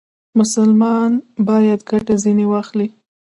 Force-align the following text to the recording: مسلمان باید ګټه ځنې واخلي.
مسلمان 0.39 1.11
باید 1.47 1.79
ګټه 1.89 2.13
ځنې 2.23 2.45
واخلي. 2.49 2.87